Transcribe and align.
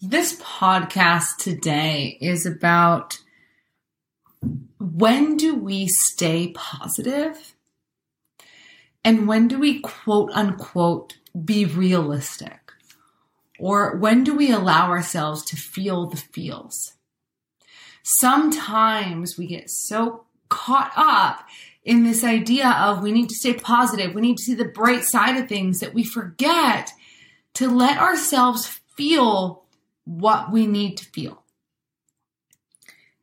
This 0.00 0.40
podcast 0.40 1.38
today 1.38 2.18
is 2.20 2.46
about 2.46 3.18
when 4.78 5.36
do 5.36 5.56
we 5.56 5.88
stay 5.88 6.52
positive 6.54 7.56
and 9.02 9.26
when 9.26 9.48
do 9.48 9.58
we 9.58 9.80
quote 9.80 10.30
unquote 10.34 11.16
be 11.44 11.64
realistic? 11.64 12.72
Or 13.58 13.96
when 13.96 14.22
do 14.22 14.36
we 14.36 14.52
allow 14.52 14.88
ourselves 14.88 15.44
to 15.46 15.56
feel 15.56 16.06
the 16.06 16.16
feels? 16.16 16.92
Sometimes 18.04 19.36
we 19.36 19.48
get 19.48 19.68
so 19.68 20.26
caught 20.48 20.92
up 20.94 21.44
in 21.82 22.04
this 22.04 22.22
idea 22.22 22.70
of 22.70 23.02
we 23.02 23.10
need 23.10 23.30
to 23.30 23.34
stay 23.34 23.54
positive, 23.54 24.14
we 24.14 24.20
need 24.20 24.36
to 24.36 24.44
see 24.44 24.54
the 24.54 24.64
bright 24.64 25.02
side 25.02 25.36
of 25.36 25.48
things 25.48 25.80
that 25.80 25.92
we 25.92 26.04
forget 26.04 26.92
to 27.54 27.68
let 27.68 27.98
ourselves 27.98 28.80
feel 28.96 29.64
what 30.08 30.50
we 30.50 30.66
need 30.66 30.96
to 30.96 31.04
feel. 31.04 31.42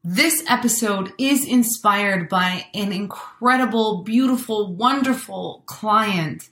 This 0.04 0.44
episode 0.48 1.14
is 1.18 1.44
inspired 1.44 2.30
by 2.30 2.68
an 2.76 2.94
incredible, 2.94 4.04
beautiful, 4.04 4.72
wonderful 4.72 5.64
client 5.66 6.48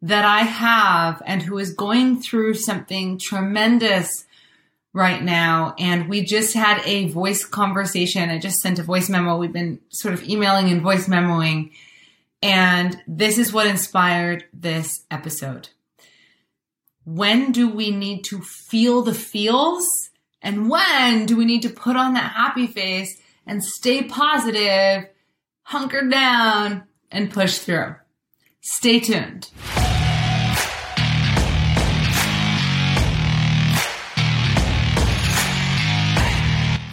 that 0.00 0.24
I 0.24 0.42
have 0.42 1.20
and 1.26 1.42
who 1.42 1.58
is 1.58 1.74
going 1.74 2.22
through 2.22 2.54
something 2.54 3.18
tremendous 3.18 4.26
right 4.92 5.20
now. 5.20 5.74
And 5.76 6.08
we 6.08 6.22
just 6.22 6.54
had 6.54 6.80
a 6.84 7.08
voice 7.08 7.44
conversation. 7.44 8.30
I 8.30 8.38
just 8.38 8.60
sent 8.60 8.78
a 8.78 8.84
voice 8.84 9.08
memo. 9.08 9.38
We've 9.38 9.52
been 9.52 9.80
sort 9.88 10.14
of 10.14 10.22
emailing 10.22 10.70
and 10.70 10.82
voice 10.82 11.08
memoing. 11.08 11.72
And 12.42 12.96
this 13.08 13.38
is 13.38 13.52
what 13.52 13.66
inspired 13.66 14.44
this 14.52 15.02
episode. 15.10 15.70
When 17.04 17.52
do 17.52 17.68
we 17.68 17.90
need 17.90 18.24
to 18.24 18.40
feel 18.40 19.02
the 19.02 19.12
feels? 19.12 19.86
And 20.40 20.70
when 20.70 21.26
do 21.26 21.36
we 21.36 21.44
need 21.44 21.60
to 21.62 21.68
put 21.68 21.96
on 21.96 22.14
that 22.14 22.32
happy 22.32 22.66
face 22.66 23.20
and 23.46 23.62
stay 23.62 24.04
positive, 24.04 25.10
hunker 25.64 26.08
down, 26.08 26.84
and 27.10 27.30
push 27.30 27.58
through? 27.58 27.96
Stay 28.62 29.00
tuned. 29.00 29.50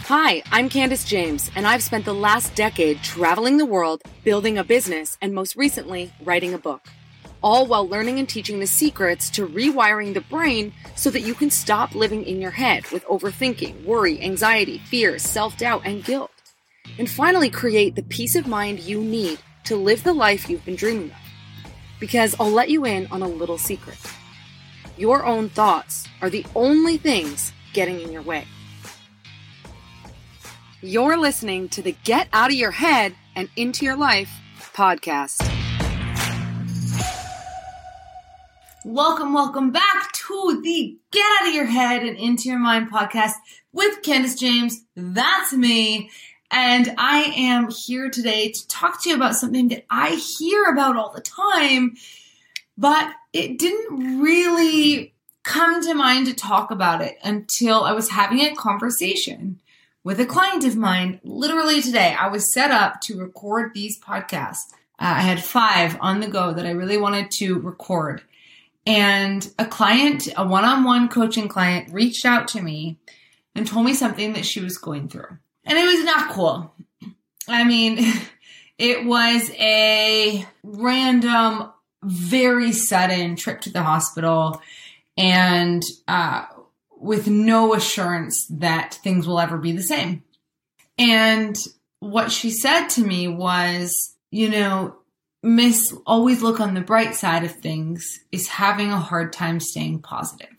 Hi, 0.08 0.42
I'm 0.52 0.68
Candace 0.68 1.06
James, 1.06 1.50
and 1.56 1.66
I've 1.66 1.82
spent 1.82 2.04
the 2.04 2.12
last 2.12 2.54
decade 2.54 3.02
traveling 3.02 3.56
the 3.56 3.64
world, 3.64 4.02
building 4.24 4.58
a 4.58 4.64
business, 4.64 5.16
and 5.22 5.34
most 5.34 5.56
recently, 5.56 6.12
writing 6.22 6.52
a 6.52 6.58
book. 6.58 6.86
All 7.42 7.66
while 7.66 7.88
learning 7.88 8.18
and 8.18 8.28
teaching 8.28 8.60
the 8.60 8.66
secrets 8.66 9.28
to 9.30 9.46
rewiring 9.46 10.14
the 10.14 10.20
brain 10.20 10.72
so 10.94 11.10
that 11.10 11.22
you 11.22 11.34
can 11.34 11.50
stop 11.50 11.94
living 11.94 12.24
in 12.24 12.40
your 12.40 12.50
head 12.50 12.90
with 12.90 13.04
overthinking, 13.06 13.84
worry, 13.84 14.22
anxiety, 14.22 14.78
fear, 14.78 15.18
self 15.18 15.56
doubt, 15.58 15.82
and 15.84 16.04
guilt. 16.04 16.30
And 16.98 17.10
finally, 17.10 17.50
create 17.50 17.96
the 17.96 18.02
peace 18.02 18.36
of 18.36 18.46
mind 18.46 18.80
you 18.80 19.02
need 19.02 19.38
to 19.64 19.76
live 19.76 20.04
the 20.04 20.12
life 20.12 20.48
you've 20.48 20.64
been 20.64 20.76
dreaming 20.76 21.10
of. 21.10 21.16
Because 22.00 22.34
I'll 22.38 22.50
let 22.50 22.70
you 22.70 22.84
in 22.84 23.06
on 23.08 23.22
a 23.22 23.28
little 23.28 23.58
secret 23.58 23.98
your 24.96 25.24
own 25.24 25.48
thoughts 25.48 26.06
are 26.20 26.30
the 26.30 26.44
only 26.54 26.96
things 26.96 27.52
getting 27.72 28.00
in 28.00 28.12
your 28.12 28.22
way. 28.22 28.46
You're 30.80 31.16
listening 31.16 31.68
to 31.70 31.82
the 31.82 31.92
Get 32.04 32.28
Out 32.32 32.50
of 32.50 32.56
Your 32.56 32.72
Head 32.72 33.14
and 33.34 33.48
Into 33.56 33.84
Your 33.84 33.96
Life 33.96 34.30
podcast. 34.74 35.61
Welcome, 38.84 39.32
welcome 39.32 39.70
back 39.70 40.10
to 40.12 40.60
the 40.60 40.98
Get 41.12 41.24
Out 41.40 41.48
of 41.48 41.54
Your 41.54 41.66
Head 41.66 42.02
and 42.02 42.18
Into 42.18 42.48
Your 42.48 42.58
Mind 42.58 42.90
podcast 42.90 43.34
with 43.72 44.02
Candace 44.02 44.34
James. 44.34 44.82
That's 44.96 45.52
me. 45.52 46.10
And 46.50 46.92
I 46.98 47.32
am 47.36 47.70
here 47.70 48.10
today 48.10 48.50
to 48.50 48.68
talk 48.68 49.00
to 49.02 49.10
you 49.10 49.14
about 49.14 49.36
something 49.36 49.68
that 49.68 49.84
I 49.88 50.20
hear 50.38 50.64
about 50.64 50.96
all 50.96 51.12
the 51.12 51.20
time, 51.20 51.94
but 52.76 53.12
it 53.32 53.56
didn't 53.56 54.20
really 54.20 55.14
come 55.44 55.80
to 55.84 55.94
mind 55.94 56.26
to 56.26 56.34
talk 56.34 56.72
about 56.72 57.02
it 57.02 57.18
until 57.22 57.84
I 57.84 57.92
was 57.92 58.08
having 58.08 58.40
a 58.40 58.52
conversation 58.56 59.60
with 60.02 60.18
a 60.18 60.26
client 60.26 60.64
of 60.64 60.74
mine 60.74 61.20
literally 61.22 61.82
today. 61.82 62.16
I 62.18 62.26
was 62.26 62.52
set 62.52 62.72
up 62.72 63.00
to 63.02 63.16
record 63.16 63.74
these 63.74 64.00
podcasts. 64.00 64.72
Uh, 64.98 65.14
I 65.18 65.20
had 65.20 65.42
five 65.42 65.96
on 66.00 66.18
the 66.18 66.26
go 66.26 66.52
that 66.52 66.66
I 66.66 66.72
really 66.72 66.98
wanted 66.98 67.30
to 67.32 67.60
record. 67.60 68.22
And 68.86 69.48
a 69.58 69.66
client, 69.66 70.28
a 70.36 70.46
one 70.46 70.64
on 70.64 70.84
one 70.84 71.08
coaching 71.08 71.48
client, 71.48 71.92
reached 71.92 72.24
out 72.24 72.48
to 72.48 72.62
me 72.62 72.98
and 73.54 73.66
told 73.66 73.86
me 73.86 73.94
something 73.94 74.32
that 74.32 74.46
she 74.46 74.60
was 74.60 74.78
going 74.78 75.08
through. 75.08 75.38
And 75.64 75.78
it 75.78 75.84
was 75.84 76.04
not 76.04 76.30
cool. 76.30 76.74
I 77.48 77.64
mean, 77.64 77.98
it 78.78 79.04
was 79.04 79.50
a 79.52 80.46
random, 80.62 81.70
very 82.02 82.72
sudden 82.72 83.36
trip 83.36 83.60
to 83.62 83.70
the 83.70 83.82
hospital. 83.82 84.60
And 85.16 85.82
uh, 86.08 86.46
with 87.02 87.28
no 87.28 87.74
assurance 87.74 88.46
that 88.50 88.94
things 88.94 89.26
will 89.26 89.38
ever 89.38 89.58
be 89.58 89.72
the 89.72 89.82
same. 89.82 90.24
And 90.98 91.56
what 92.00 92.32
she 92.32 92.50
said 92.50 92.88
to 92.88 93.02
me 93.02 93.28
was, 93.28 94.16
you 94.30 94.48
know, 94.48 94.96
Miss, 95.42 95.92
always 96.06 96.40
look 96.40 96.60
on 96.60 96.74
the 96.74 96.80
bright 96.80 97.14
side 97.14 97.44
of 97.44 97.52
things 97.52 98.20
is 98.30 98.46
having 98.48 98.92
a 98.92 98.98
hard 98.98 99.32
time 99.32 99.58
staying 99.58 100.00
positive. 100.00 100.56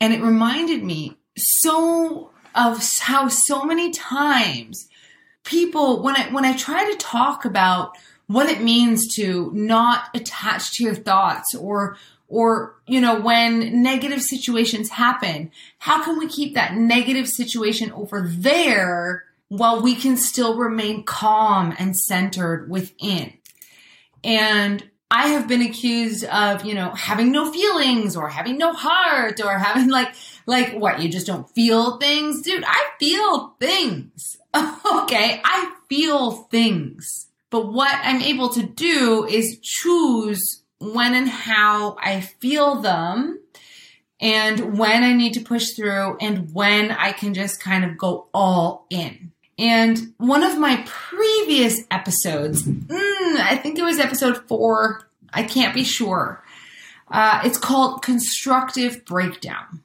And 0.00 0.12
it 0.12 0.20
reminded 0.20 0.84
me 0.84 1.16
so 1.38 2.30
of 2.54 2.82
how 3.00 3.28
so 3.28 3.64
many 3.64 3.90
times 3.90 4.88
people, 5.44 6.02
when 6.02 6.16
I, 6.16 6.28
when 6.32 6.44
I 6.44 6.54
try 6.54 6.90
to 6.90 6.96
talk 6.98 7.44
about 7.44 7.96
what 8.26 8.50
it 8.50 8.60
means 8.60 9.14
to 9.14 9.50
not 9.54 10.04
attach 10.14 10.72
to 10.72 10.84
your 10.84 10.94
thoughts 10.94 11.54
or 11.54 11.96
or 12.28 12.74
you 12.86 13.00
know 13.00 13.20
when 13.20 13.82
negative 13.82 14.20
situations 14.20 14.90
happen 14.90 15.50
how 15.78 16.02
can 16.02 16.18
we 16.18 16.26
keep 16.26 16.54
that 16.54 16.74
negative 16.74 17.28
situation 17.28 17.92
over 17.92 18.26
there 18.28 19.24
while 19.48 19.80
we 19.80 19.94
can 19.94 20.16
still 20.16 20.56
remain 20.56 21.04
calm 21.04 21.72
and 21.78 21.96
centered 21.96 22.68
within 22.68 23.32
and 24.26 24.88
i 25.10 25.28
have 25.28 25.48
been 25.48 25.62
accused 25.62 26.24
of 26.24 26.64
you 26.64 26.74
know 26.74 26.90
having 26.90 27.32
no 27.32 27.50
feelings 27.50 28.16
or 28.16 28.28
having 28.28 28.58
no 28.58 28.72
heart 28.72 29.40
or 29.40 29.58
having 29.58 29.88
like 29.88 30.12
like 30.46 30.74
what 30.74 31.00
you 31.00 31.08
just 31.08 31.26
don't 31.26 31.48
feel 31.50 31.96
things? 31.98 32.42
Dude 32.42 32.64
i 32.66 32.90
feel 32.98 33.54
things. 33.60 34.36
Okay 34.86 35.40
i 35.44 35.72
feel 35.88 36.32
things. 36.50 37.28
But 37.50 37.72
what 37.72 37.94
i'm 38.02 38.20
able 38.22 38.50
to 38.50 38.62
do 38.62 39.26
is 39.26 39.58
choose 39.62 40.62
when 40.78 41.14
and 41.14 41.28
how 41.28 41.96
I 42.00 42.20
feel 42.20 42.76
them 42.76 43.40
and 44.20 44.78
when 44.78 45.02
I 45.02 45.12
need 45.12 45.34
to 45.34 45.40
push 45.40 45.70
through 45.70 46.16
and 46.20 46.52
when 46.52 46.90
I 46.90 47.12
can 47.12 47.34
just 47.34 47.60
kind 47.60 47.84
of 47.84 47.98
go 47.98 48.28
all 48.32 48.86
in. 48.90 49.32
And 49.58 50.12
one 50.18 50.42
of 50.42 50.58
my 50.58 50.84
previous 50.86 51.80
episodes, 51.90 52.62
mm, 52.64 53.36
I 53.36 53.56
think 53.56 53.78
it 53.78 53.82
was 53.82 53.98
episode 53.98 54.46
four, 54.48 55.08
I 55.32 55.44
can't 55.44 55.74
be 55.74 55.84
sure. 55.84 56.42
Uh, 57.10 57.40
it's 57.44 57.58
called 57.58 58.02
Constructive 58.02 59.04
Breakdown. 59.04 59.82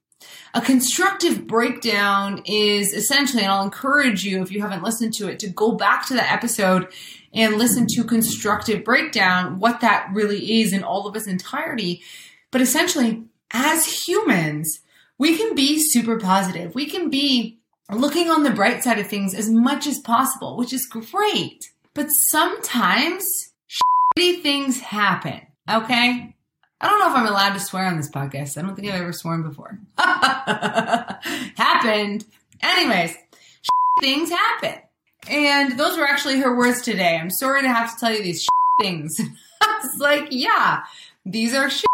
A 0.53 0.61
constructive 0.61 1.47
breakdown 1.47 2.41
is 2.45 2.93
essentially, 2.93 3.43
and 3.43 3.51
I'll 3.51 3.63
encourage 3.63 4.25
you 4.25 4.41
if 4.41 4.51
you 4.51 4.61
haven't 4.61 4.83
listened 4.83 5.13
to 5.13 5.29
it 5.29 5.39
to 5.39 5.47
go 5.47 5.71
back 5.71 6.05
to 6.07 6.13
the 6.13 6.29
episode 6.29 6.89
and 7.33 7.55
listen 7.55 7.87
to 7.91 8.03
constructive 8.03 8.83
breakdown, 8.83 9.59
what 9.59 9.79
that 9.79 10.09
really 10.11 10.61
is 10.61 10.73
in 10.73 10.83
all 10.83 11.07
of 11.07 11.15
its 11.15 11.27
entirety. 11.27 12.01
But 12.51 12.59
essentially, 12.59 13.23
as 13.51 13.85
humans, 14.05 14.81
we 15.17 15.37
can 15.37 15.55
be 15.55 15.79
super 15.79 16.19
positive. 16.19 16.75
We 16.75 16.85
can 16.85 17.09
be 17.09 17.60
looking 17.91 18.29
on 18.29 18.43
the 18.43 18.51
bright 18.51 18.83
side 18.83 18.99
of 18.99 19.07
things 19.07 19.33
as 19.33 19.49
much 19.49 19.87
as 19.87 19.99
possible, 19.99 20.57
which 20.57 20.73
is 20.73 20.85
great. 20.85 21.69
But 21.93 22.07
sometimes 22.29 23.25
shitty 24.17 24.41
things 24.41 24.79
happen. 24.79 25.41
Okay. 25.69 26.35
I 26.83 26.89
don't 26.89 26.99
know 26.99 27.09
if 27.09 27.15
I'm 27.15 27.27
allowed 27.27 27.53
to 27.53 27.59
swear 27.59 27.85
on 27.85 27.97
this 27.97 28.09
podcast. 28.09 28.57
I 28.57 28.63
don't 28.63 28.75
think 28.75 28.87
I've 28.87 29.01
ever 29.01 29.13
sworn 29.13 29.43
before. 29.43 29.79
Happened. 29.97 32.25
Anyways, 32.61 33.15
things 33.99 34.31
happen. 34.31 34.79
And 35.29 35.79
those 35.79 35.95
were 35.97 36.07
actually 36.07 36.39
her 36.39 36.57
words 36.57 36.81
today. 36.81 37.17
I'm 37.17 37.29
sorry 37.29 37.61
to 37.61 37.67
have 37.67 37.93
to 37.93 37.99
tell 37.99 38.11
you 38.11 38.23
these 38.23 38.47
things. 38.81 39.15
I 39.61 39.79
was 39.83 39.99
like, 39.99 40.29
yeah, 40.31 40.81
these 41.25 41.53
are 41.53 41.69
shit. 41.69 41.85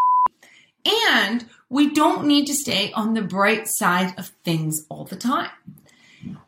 And 1.11 1.45
we 1.69 1.93
don't 1.93 2.25
need 2.25 2.47
to 2.47 2.53
stay 2.53 2.93
on 2.93 3.13
the 3.13 3.21
bright 3.21 3.67
side 3.67 4.13
of 4.17 4.31
things 4.45 4.85
all 4.89 5.03
the 5.03 5.17
time. 5.17 5.50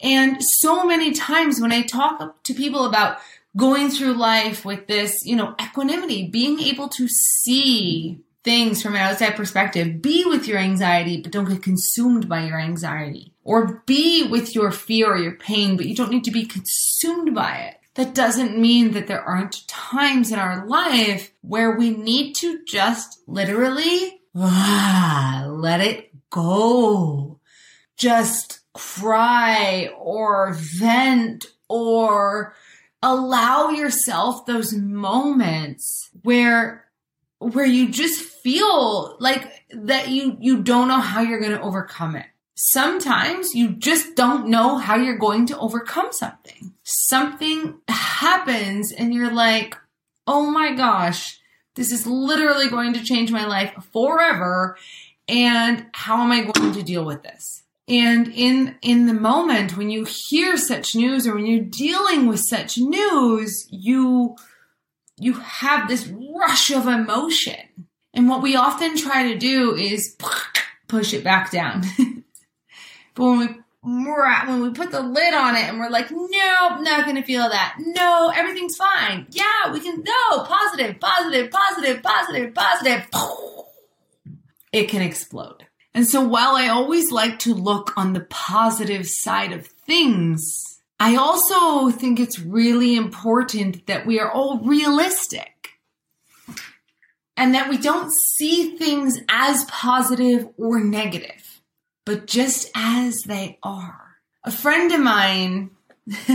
And 0.01 0.37
so 0.43 0.85
many 0.85 1.11
times 1.13 1.59
when 1.59 1.71
I 1.71 1.83
talk 1.83 2.43
to 2.43 2.53
people 2.53 2.85
about 2.85 3.19
going 3.57 3.89
through 3.89 4.13
life 4.13 4.63
with 4.65 4.87
this, 4.87 5.25
you 5.25 5.35
know, 5.35 5.55
equanimity, 5.61 6.27
being 6.27 6.59
able 6.59 6.87
to 6.89 7.07
see 7.07 8.19
things 8.43 8.81
from 8.81 8.95
an 8.95 9.01
outside 9.01 9.35
perspective. 9.35 10.01
Be 10.01 10.23
with 10.25 10.47
your 10.47 10.57
anxiety, 10.57 11.21
but 11.21 11.31
don't 11.31 11.49
get 11.49 11.63
consumed 11.63 12.29
by 12.29 12.45
your 12.45 12.59
anxiety. 12.59 13.33
Or 13.43 13.83
be 13.85 14.23
with 14.23 14.55
your 14.55 14.71
fear 14.71 15.13
or 15.13 15.17
your 15.17 15.35
pain, 15.35 15.75
but 15.75 15.85
you 15.85 15.95
don't 15.95 16.11
need 16.11 16.23
to 16.25 16.31
be 16.31 16.45
consumed 16.45 17.35
by 17.35 17.57
it. 17.57 17.75
That 17.95 18.15
doesn't 18.15 18.57
mean 18.57 18.91
that 18.91 19.07
there 19.07 19.21
aren't 19.21 19.67
times 19.67 20.31
in 20.31 20.39
our 20.39 20.65
life 20.65 21.31
where 21.41 21.71
we 21.71 21.89
need 21.89 22.33
to 22.35 22.63
just 22.65 23.21
literally 23.27 24.21
ah, 24.35 25.45
let 25.49 25.81
it 25.81 26.11
go. 26.29 27.39
Just 27.97 28.58
cry 28.79 29.91
or 29.97 30.53
vent 30.53 31.47
or 31.67 32.53
allow 33.03 33.69
yourself 33.69 34.45
those 34.45 34.73
moments 34.73 36.09
where 36.23 36.85
where 37.39 37.65
you 37.65 37.89
just 37.89 38.21
feel 38.21 39.17
like 39.19 39.65
that 39.71 40.07
you 40.09 40.37
you 40.39 40.63
don't 40.63 40.87
know 40.87 40.99
how 40.99 41.21
you're 41.21 41.41
going 41.41 41.51
to 41.51 41.61
overcome 41.61 42.15
it. 42.15 42.25
Sometimes 42.55 43.53
you 43.53 43.69
just 43.69 44.15
don't 44.15 44.47
know 44.47 44.77
how 44.77 44.95
you're 44.95 45.17
going 45.17 45.45
to 45.47 45.59
overcome 45.59 46.11
something. 46.11 46.73
Something 46.83 47.79
happens 47.87 48.91
and 48.93 49.13
you're 49.13 49.31
like, 49.31 49.75
"Oh 50.25 50.49
my 50.49 50.73
gosh, 50.73 51.39
this 51.75 51.91
is 51.91 52.07
literally 52.07 52.69
going 52.69 52.93
to 52.93 53.03
change 53.03 53.31
my 53.31 53.45
life 53.45 53.73
forever." 53.91 54.77
And 55.27 55.85
how 55.93 56.21
am 56.23 56.31
I 56.31 56.41
going 56.41 56.73
to 56.73 56.83
deal 56.83 57.05
with 57.05 57.23
this? 57.23 57.63
And 57.89 58.27
in 58.27 58.75
in 58.83 59.07
the 59.07 59.15
moment 59.15 59.75
when 59.75 59.89
you 59.89 60.05
hear 60.05 60.57
such 60.57 60.95
news 60.95 61.25
or 61.25 61.33
when 61.33 61.47
you're 61.47 61.65
dealing 61.65 62.27
with 62.27 62.39
such 62.41 62.77
news, 62.77 63.67
you 63.71 64.35
you 65.17 65.33
have 65.33 65.89
this 65.89 66.07
rush 66.07 66.69
of 66.69 66.85
emotion. 66.85 67.87
And 68.13 68.29
what 68.29 68.43
we 68.43 68.55
often 68.55 68.95
try 68.95 69.31
to 69.31 69.37
do 69.37 69.75
is 69.75 70.15
push 70.87 71.13
it 71.13 71.23
back 71.23 71.51
down. 71.51 71.83
but 73.15 73.23
when 73.23 73.39
we 73.39 73.47
when 73.81 74.61
we 74.61 74.69
put 74.69 74.91
the 74.91 75.01
lid 75.01 75.33
on 75.33 75.55
it 75.55 75.63
and 75.63 75.79
we're 75.79 75.89
like, 75.89 76.11
nope, 76.11 76.81
not 76.81 77.05
gonna 77.07 77.23
feel 77.23 77.49
that. 77.49 77.75
No, 77.79 78.31
everything's 78.35 78.75
fine. 78.75 79.25
Yeah, 79.31 79.73
we 79.73 79.79
can 79.79 80.03
no, 80.03 80.43
positive, 80.43 80.99
positive, 80.99 81.49
positive, 81.49 82.03
positive, 82.03 82.53
positive. 82.53 83.07
It 84.71 84.89
can 84.89 85.01
explode. 85.01 85.65
And 85.93 86.07
so 86.07 86.21
while 86.21 86.55
I 86.55 86.67
always 86.67 87.11
like 87.11 87.39
to 87.39 87.53
look 87.53 87.93
on 87.97 88.13
the 88.13 88.25
positive 88.29 89.07
side 89.07 89.51
of 89.51 89.67
things, 89.67 90.81
I 90.99 91.15
also 91.15 91.89
think 91.89 92.19
it's 92.19 92.39
really 92.39 92.95
important 92.95 93.87
that 93.87 94.05
we 94.05 94.19
are 94.19 94.31
all 94.31 94.59
realistic 94.59 95.71
and 97.37 97.55
that 97.55 97.69
we 97.69 97.77
don't 97.77 98.11
see 98.35 98.77
things 98.77 99.19
as 99.29 99.63
positive 99.65 100.47
or 100.57 100.79
negative, 100.83 101.61
but 102.05 102.27
just 102.27 102.69
as 102.75 103.21
they 103.21 103.57
are. 103.63 104.17
A 104.43 104.51
friend 104.51 104.91
of 104.91 104.99
mine 104.99 105.71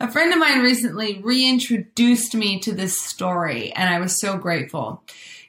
a 0.00 0.10
friend 0.10 0.32
of 0.32 0.38
mine 0.38 0.60
recently 0.60 1.20
reintroduced 1.22 2.34
me 2.34 2.60
to 2.60 2.72
this 2.72 3.00
story, 3.00 3.72
and 3.72 3.88
I 3.88 4.00
was 4.00 4.20
so 4.20 4.36
grateful. 4.36 5.02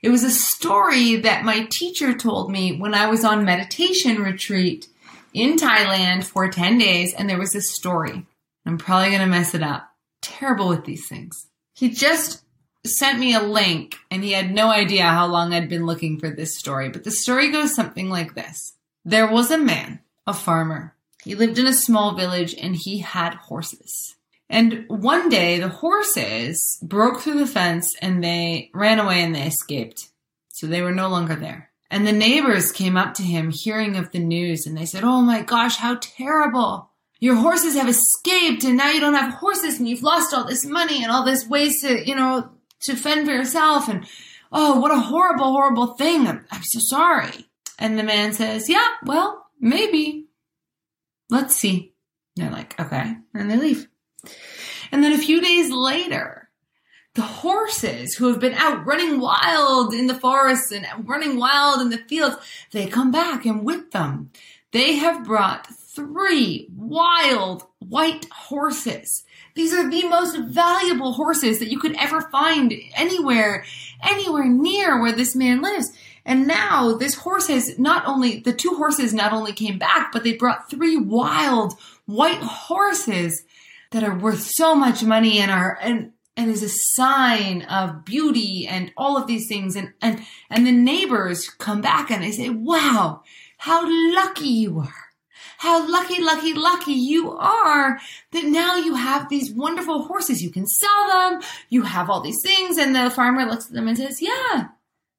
It 0.08 0.12
was 0.12 0.24
a 0.24 0.32
story 0.32 1.18
that 1.18 1.44
my 1.44 1.68
teacher 1.70 2.14
told 2.14 2.50
me 2.50 2.78
when 2.78 2.94
I 2.94 3.08
was 3.08 3.26
on 3.26 3.44
meditation 3.44 4.24
retreat 4.24 4.88
in 5.34 5.58
Thailand 5.58 6.24
for 6.24 6.48
10 6.48 6.78
days, 6.78 7.14
and 7.14 7.30
there 7.30 7.38
was 7.38 7.52
this 7.52 7.76
story. 7.76 8.26
I'm 8.66 8.78
probably 8.78 9.10
going 9.10 9.20
to 9.20 9.28
mess 9.28 9.54
it 9.54 9.62
up. 9.62 9.92
Terrible 10.22 10.70
with 10.70 10.86
these 10.86 11.10
things. 11.10 11.48
He 11.74 11.90
just 11.90 12.42
sent 12.86 13.20
me 13.20 13.34
a 13.34 13.42
link, 13.42 13.98
and 14.10 14.24
he 14.24 14.32
had 14.32 14.50
no 14.50 14.70
idea 14.70 15.04
how 15.04 15.28
long 15.28 15.54
I'd 15.54 15.68
been 15.68 15.86
looking 15.86 16.22
for 16.22 16.30
this 16.30 16.58
story, 16.58 16.88
but 16.88 17.04
the 17.04 17.12
story 17.12 17.52
goes 17.52 17.76
something 17.76 18.10
like 18.10 18.34
this 18.34 18.78
There 19.04 19.30
was 19.30 19.52
a 19.52 19.58
man, 19.58 20.00
a 20.26 20.34
farmer. 20.34 20.96
He 21.26 21.36
lived 21.36 21.60
in 21.60 21.68
a 21.68 21.74
small 21.74 22.16
village 22.16 22.56
and 22.56 22.78
he 22.78 23.00
had 23.00 23.34
horses. 23.34 24.16
And 24.50 24.86
one 24.88 25.30
day 25.30 25.60
the 25.60 25.68
horses 25.68 26.80
broke 26.82 27.20
through 27.20 27.40
the 27.40 27.48
fence 27.48 27.94
and 28.02 28.24
they 28.24 28.72
ran 28.74 29.00
away 29.00 29.22
and 29.22 29.36
they 29.36 29.44
escaped. 29.44 30.10
So 30.50 30.68
they 30.68 30.82
were 30.82 30.94
no 30.94 31.10
longer 31.10 31.36
there. 31.36 31.70
And 31.90 32.06
the 32.06 32.14
neighbors 32.14 32.72
came 32.72 32.98
up 32.98 33.14
to 33.16 33.24
him 33.24 33.52
hearing 33.52 33.96
of 33.96 34.12
the 34.12 34.20
news 34.20 34.66
and 34.66 34.78
they 34.78 34.86
said, 34.86 35.04
Oh 35.04 35.22
my 35.22 35.42
gosh, 35.42 35.78
how 35.78 35.98
terrible. 36.02 36.90
Your 37.20 37.36
horses 37.36 37.76
have 37.76 37.90
escaped 37.90 38.64
and 38.64 38.78
now 38.78 38.92
you 38.92 39.00
don't 39.00 39.14
have 39.16 39.36
horses 39.36 39.80
and 39.80 39.88
you've 39.88 40.04
lost 40.04 40.34
all 40.34 40.44
this 40.44 40.66
money 40.66 41.04
and 41.04 41.12
all 41.12 41.26
this 41.26 41.48
ways 41.48 41.82
to, 41.82 42.08
you 42.08 42.16
know, 42.16 42.50
to 42.82 42.96
fend 42.96 43.26
for 43.26 43.34
yourself. 43.34 43.88
And 43.88 44.06
oh, 44.52 44.80
what 44.80 44.92
a 44.92 45.00
horrible, 45.00 45.46
horrible 45.46 45.96
thing. 45.96 46.28
I'm, 46.28 46.46
I'm 46.52 46.64
so 46.64 46.80
sorry. 46.80 47.48
And 47.80 47.98
the 47.98 48.04
man 48.04 48.34
says, 48.34 48.70
Yeah, 48.70 48.88
well, 49.04 49.48
maybe. 49.60 50.28
Let's 51.30 51.56
see. 51.56 51.94
And 52.36 52.46
they're 52.46 52.54
like, 52.54 52.80
Okay. 52.80 53.16
And 53.34 53.50
they 53.50 53.58
leave. 53.58 53.88
And 54.92 55.04
then 55.04 55.14
a 55.14 55.18
few 55.18 55.42
days 55.42 55.72
later, 55.72 56.50
the 57.16 57.24
horses 57.24 58.16
who 58.16 58.28
have 58.28 58.40
been 58.40 58.54
out 58.54 58.86
running 58.86 59.20
wild 59.20 59.94
in 59.94 60.08
the 60.08 60.14
forests 60.14 60.72
and 60.72 60.86
running 61.08 61.38
wild 61.38 61.82
in 61.82 61.90
the 61.90 61.98
fields, 61.98 62.36
they 62.72 62.86
come 62.86 63.12
back 63.12 63.46
and 63.46 63.64
with 63.66 63.92
them, 63.92 64.30
they 64.72 64.98
have 64.98 65.26
brought 65.26 65.68
three 65.68 66.68
wild 66.76 67.64
white 67.80 68.26
horses. 68.32 69.24
These 69.56 69.74
are 69.74 69.90
the 69.90 70.08
most 70.08 70.38
valuable 70.38 71.14
horses 71.14 71.58
that 71.58 71.72
you 71.72 71.80
could 71.80 71.96
ever 71.98 72.22
find 72.22 72.72
anywhere, 72.96 73.66
anywhere 74.04 74.48
near 74.48 75.02
where 75.02 75.14
this 75.14 75.36
man 75.36 75.64
lives. 75.64 75.92
And 76.24 76.46
now 76.46 76.94
this 76.98 77.16
horse 77.16 77.48
has 77.48 77.80
not 77.80 78.06
only, 78.06 78.42
the 78.42 78.54
two 78.54 78.76
horses 78.76 79.14
not 79.14 79.34
only 79.34 79.54
came 79.54 79.80
back, 79.80 80.12
but 80.12 80.24
they 80.24 80.34
brought 80.34 80.70
three 80.70 80.98
wild 80.98 81.74
white 82.06 82.42
horses 82.42 83.44
that 83.92 84.04
are 84.04 84.18
worth 84.18 84.42
so 84.42 84.76
much 84.76 85.04
money 85.04 85.40
and 85.40 85.52
are 85.52 85.78
and 85.82 86.12
and 86.36 86.52
is 86.52 86.62
a 86.62 86.70
sign 86.70 87.64
of 87.64 88.06
beauty 88.06 88.68
and 88.68 88.92
all 88.96 89.18
of 89.18 89.28
these 89.28 89.48
things. 89.48 89.76
And 89.76 89.94
and 90.02 90.22
and 90.50 90.66
the 90.66 90.72
neighbors 90.72 91.50
come 91.50 91.82
back 91.82 92.12
and 92.12 92.24
they 92.24 92.32
say 92.32 92.50
wow 92.50 93.24
how 93.60 93.84
lucky 94.14 94.50
you 94.50 94.80
are. 94.80 94.94
How 95.60 95.90
lucky 95.90 96.22
lucky 96.22 96.54
lucky 96.54 96.94
you 96.94 97.32
are 97.32 98.00
that 98.32 98.46
now 98.46 98.76
you 98.76 98.94
have 98.94 99.28
these 99.28 99.52
wonderful 99.52 100.04
horses. 100.04 100.44
You 100.44 100.52
can 100.52 100.68
sell 100.68 101.08
them. 101.08 101.42
You 101.70 101.82
have 101.82 102.10
all 102.10 102.22
these 102.22 102.42
things. 102.44 102.78
And 102.78 102.96
the 102.96 103.10
farmer 103.10 103.46
looks 103.46 103.68
at 103.68 103.74
them 103.74 103.88
and 103.88 103.98
says 103.98 104.22
yeah 104.22 104.70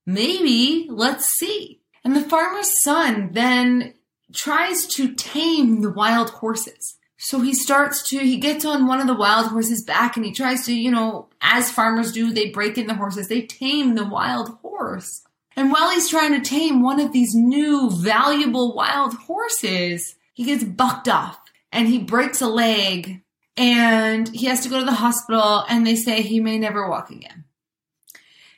maybe. 0.08 0.88
Let's 0.90 1.26
see. 1.38 1.80
And 2.02 2.16
the 2.16 2.22
farmer's 2.22 2.82
son 2.82 3.30
then 3.32 3.94
tries 4.32 4.86
to 4.86 5.14
tame 5.14 5.82
the 5.82 5.90
wild 5.90 6.30
horses 6.30 6.97
so 7.20 7.40
he 7.40 7.52
starts 7.52 8.08
to, 8.10 8.18
he 8.18 8.38
gets 8.38 8.64
on 8.64 8.86
one 8.86 9.00
of 9.00 9.08
the 9.08 9.14
wild 9.14 9.48
horses' 9.48 9.82
back 9.82 10.16
and 10.16 10.24
he 10.24 10.32
tries 10.32 10.64
to, 10.66 10.74
you 10.74 10.90
know, 10.90 11.28
as 11.40 11.70
farmers 11.70 12.12
do, 12.12 12.32
they 12.32 12.50
break 12.50 12.78
in 12.78 12.86
the 12.86 12.94
horses, 12.94 13.26
they 13.26 13.42
tame 13.42 13.96
the 13.96 14.06
wild 14.06 14.50
horse. 14.62 15.24
And 15.56 15.72
while 15.72 15.90
he's 15.90 16.08
trying 16.08 16.40
to 16.40 16.48
tame 16.48 16.80
one 16.80 17.00
of 17.00 17.12
these 17.12 17.34
new 17.34 17.90
valuable 17.90 18.72
wild 18.72 19.14
horses, 19.14 20.14
he 20.32 20.44
gets 20.44 20.62
bucked 20.62 21.08
off 21.08 21.40
and 21.72 21.88
he 21.88 21.98
breaks 21.98 22.40
a 22.40 22.46
leg 22.46 23.22
and 23.56 24.28
he 24.28 24.46
has 24.46 24.60
to 24.60 24.68
go 24.68 24.78
to 24.78 24.84
the 24.84 24.92
hospital 24.92 25.64
and 25.68 25.84
they 25.84 25.96
say 25.96 26.22
he 26.22 26.38
may 26.38 26.56
never 26.56 26.88
walk 26.88 27.10
again. 27.10 27.44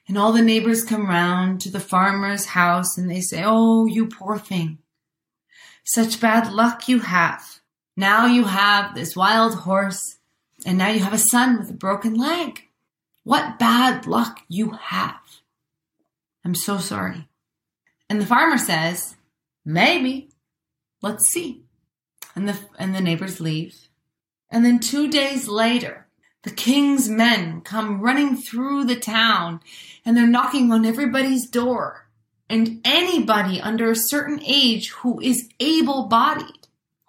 And 0.07 0.19
all 0.19 0.33
the 0.33 0.43
neighbors 0.43 0.85
come 0.85 1.09
round 1.09 1.63
to 1.63 1.71
the 1.71 1.81
farmer's 1.81 2.45
house 2.45 2.99
and 2.99 3.11
they 3.11 3.23
say, 3.23 3.43
Oh, 3.43 3.87
you 3.87 4.07
poor 4.07 4.37
thing. 4.39 4.81
Such 5.83 6.21
bad 6.21 6.53
luck 6.53 6.89
you 6.89 6.99
have. 6.99 7.60
Now 7.97 8.27
you 8.27 8.45
have 8.45 8.95
this 8.95 9.17
wild 9.17 9.55
horse, 9.55 10.19
and 10.65 10.79
now 10.79 10.89
you 10.89 11.01
have 11.01 11.13
a 11.13 11.19
son 11.19 11.59
with 11.59 11.71
a 11.71 11.75
broken 11.75 12.15
leg. 12.15 12.69
What 13.25 13.59
bad 13.59 14.07
luck 14.07 14.41
you 14.49 14.71
have. 14.71 15.21
I'm 16.45 16.55
so 16.55 16.79
sorry. 16.79 17.29
And 18.09 18.21
the 18.21 18.27
farmer 18.27 18.59
says, 18.59 19.17
Maybe. 19.65 20.31
Let's 21.03 21.27
see. 21.29 21.63
And 22.35 22.49
the, 22.49 22.59
and 22.79 22.95
the 22.95 23.01
neighbors 23.01 23.41
leave. 23.41 23.89
And 24.51 24.65
then 24.65 24.79
two 24.79 25.09
days 25.11 25.49
later, 25.49 26.07
the 26.43 26.51
king's 26.51 27.09
men 27.09 27.61
come 27.61 28.01
running 28.01 28.37
through 28.37 28.85
the 28.85 28.97
town 28.97 29.61
and 30.05 30.17
they're 30.17 30.27
knocking 30.27 30.73
on 30.73 30.85
everybody's 30.85 31.49
door. 31.49 32.09
And 32.49 32.81
anybody 32.85 33.61
under 33.61 33.91
a 33.91 33.97
certain 33.97 34.41
age 34.45 34.91
who 34.91 35.21
is 35.21 35.49
able 35.61 36.09
bodied 36.09 36.60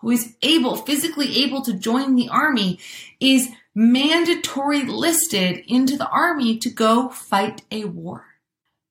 who 0.01 0.11
is 0.11 0.35
able, 0.41 0.75
physically 0.75 1.43
able 1.43 1.61
to 1.63 1.73
join 1.73 2.15
the 2.15 2.29
army 2.29 2.79
is 3.19 3.49
mandatory 3.73 4.83
listed 4.83 5.63
into 5.67 5.95
the 5.95 6.09
army 6.09 6.57
to 6.57 6.69
go 6.69 7.09
fight 7.09 7.61
a 7.71 7.85
war. 7.85 8.25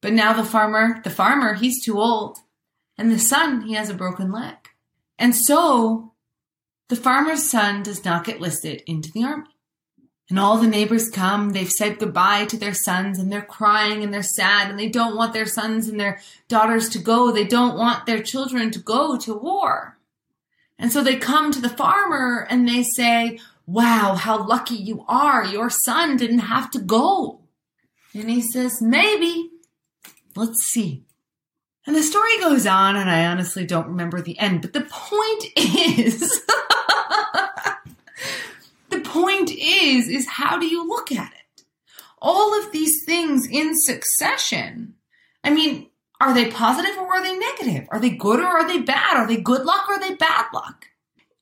But 0.01 0.13
now 0.13 0.33
the 0.33 0.45
farmer, 0.45 1.01
the 1.05 1.11
farmer, 1.11 1.55
he's 1.55 1.85
too 1.85 1.99
old. 1.99 2.39
And 2.97 3.11
the 3.11 3.19
son, 3.19 3.63
he 3.63 3.75
has 3.75 3.91
a 3.91 3.95
broken 3.95 4.31
leg. 4.31 4.57
And 5.19 5.35
so 5.35 6.13
the 6.89 6.97
farmer's 6.97 7.51
son 7.51 7.83
does 7.83 8.05
not 8.05 8.25
get 8.25 8.41
listed 8.41 8.83
into 8.87 9.13
the 9.13 9.25
army. 9.25 9.49
And 10.31 10.39
all 10.39 10.59
the 10.59 10.69
neighbors 10.69 11.11
come, 11.11 11.51
they've 11.51 11.71
said 11.71 11.99
goodbye 11.99 12.45
to 12.47 12.57
their 12.57 12.73
sons 12.73 13.19
and 13.19 13.33
they're 13.33 13.43
crying 13.43 14.05
and 14.05 14.15
they're 14.15 14.23
sad 14.23 14.71
and 14.71 14.79
they 14.79 14.89
don't 14.89 15.17
want 15.17 15.33
their 15.33 15.47
sons 15.47 15.89
and 15.89 15.99
their 15.99 16.21
daughters 16.49 16.89
to 16.91 17.01
go. 17.01 17.33
They 17.33 17.45
don't 17.45 17.77
want 17.77 18.07
their 18.07 18.23
children 18.23 18.71
to 18.71 18.79
go 18.79 19.19
to 19.19 19.35
war. 19.35 19.99
And 20.81 20.91
so 20.91 21.05
they 21.05 21.17
come 21.17 21.53
to 21.53 21.61
the 21.61 21.69
farmer 21.69 22.47
and 22.49 22.67
they 22.67 22.83
say, 22.83 23.39
wow, 23.67 24.15
how 24.15 24.45
lucky 24.45 24.77
you 24.77 25.05
are. 25.07 25.45
Your 25.45 25.69
son 25.69 26.17
didn't 26.17 26.39
have 26.41 26.71
to 26.71 26.81
go. 26.81 27.43
And 28.15 28.31
he 28.31 28.41
says, 28.41 28.81
maybe. 28.81 29.51
Let's 30.35 30.63
see. 30.65 31.05
And 31.87 31.95
the 31.95 32.03
story 32.03 32.39
goes 32.41 32.67
on, 32.67 32.97
and 32.97 33.11
I 33.11 33.27
honestly 33.27 33.67
don't 33.67 33.89
remember 33.89 34.23
the 34.23 34.39
end, 34.39 34.63
but 34.63 34.73
the 34.73 34.83
point 34.83 35.45
is 35.99 36.43
the 38.91 39.01
point 39.01 39.51
is, 39.51 40.09
is 40.09 40.27
how 40.29 40.59
do 40.59 40.67
you 40.67 40.87
look 40.87 41.13
at 41.13 41.33
it? 41.33 41.65
All 42.23 42.59
of 42.59 42.73
these 42.73 43.05
things 43.05 43.47
in 43.47 43.75
succession. 43.75 44.95
I 45.45 45.51
mean, 45.51 45.90
are 46.21 46.35
they 46.35 46.51
positive 46.51 46.97
or 46.99 47.07
are 47.07 47.23
they 47.23 47.37
negative? 47.37 47.89
Are 47.91 47.99
they 47.99 48.11
good 48.11 48.41
or 48.41 48.47
are 48.47 48.69
they 48.69 48.81
bad? 48.81 49.17
Are 49.17 49.27
they 49.27 49.39
good 49.39 49.65
luck 49.65 49.89
or 49.89 49.95
are 49.95 50.01
they 50.01 50.15
bad 50.15 50.47
luck? 50.53 50.87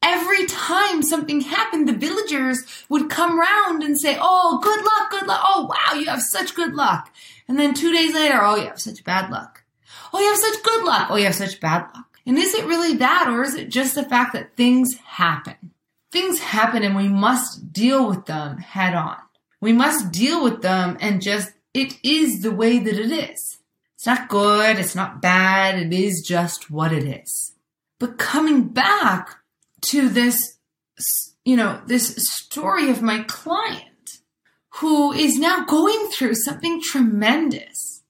Every 0.02 0.46
time 0.46 1.02
something 1.02 1.40
happened, 1.40 1.88
the 1.88 1.92
villagers 1.92 2.64
would 2.88 3.10
come 3.10 3.38
round 3.38 3.82
and 3.82 3.98
say, 3.98 4.16
Oh, 4.20 4.60
good 4.62 4.84
luck, 4.84 5.10
good 5.10 5.26
luck. 5.26 5.40
Oh, 5.44 5.66
wow, 5.66 5.98
you 5.98 6.06
have 6.06 6.22
such 6.22 6.54
good 6.54 6.74
luck. 6.74 7.12
And 7.48 7.58
then 7.58 7.74
two 7.74 7.92
days 7.92 8.14
later, 8.14 8.38
Oh, 8.40 8.56
you 8.56 8.68
have 8.68 8.80
such 8.80 9.04
bad 9.04 9.30
luck. 9.30 9.64
Oh, 10.12 10.20
you 10.20 10.28
have 10.28 10.38
such 10.38 10.62
good 10.62 10.84
luck. 10.84 11.08
Oh, 11.10 11.16
you 11.16 11.24
have 11.24 11.34
such 11.34 11.60
bad 11.60 11.86
luck. 11.94 12.06
And 12.24 12.38
is 12.38 12.54
it 12.54 12.66
really 12.66 12.96
that 12.98 13.28
or 13.28 13.42
is 13.42 13.54
it 13.54 13.70
just 13.70 13.94
the 13.94 14.04
fact 14.04 14.34
that 14.34 14.56
things 14.56 14.94
happen? 14.98 15.72
things 16.10 16.40
happen 16.40 16.82
and 16.82 16.96
we 16.96 17.08
must 17.08 17.72
deal 17.72 18.08
with 18.08 18.26
them 18.26 18.58
head 18.58 18.94
on. 18.94 19.16
We 19.60 19.72
must 19.72 20.12
deal 20.12 20.42
with 20.42 20.62
them 20.62 20.96
and 21.00 21.20
just, 21.20 21.52
it 21.74 21.98
is 22.02 22.42
the 22.42 22.52
way 22.52 22.78
that 22.78 22.98
it 22.98 23.10
is. 23.10 23.57
It's 23.98 24.06
not 24.06 24.28
good. 24.28 24.78
It's 24.78 24.94
not 24.94 25.20
bad. 25.20 25.76
It 25.76 25.92
is 25.92 26.24
just 26.24 26.70
what 26.70 26.92
it 26.92 27.02
is. 27.02 27.56
But 27.98 28.16
coming 28.16 28.68
back 28.68 29.38
to 29.86 30.08
this, 30.08 30.38
you 31.44 31.56
know, 31.56 31.80
this 31.86 32.14
story 32.16 32.90
of 32.90 33.02
my 33.02 33.24
client 33.24 34.20
who 34.76 35.12
is 35.12 35.36
now 35.36 35.64
going 35.64 36.10
through 36.12 36.36
something 36.36 36.80
tremendous. 36.80 38.04